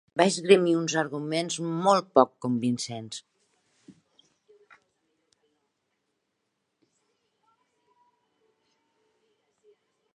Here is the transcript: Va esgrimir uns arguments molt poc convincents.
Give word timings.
Va 0.19 0.25
esgrimir 0.31 0.71
uns 0.77 0.93
arguments 1.01 1.57
molt 1.87 2.07
poc 2.19 2.31
convincents. 2.45 3.19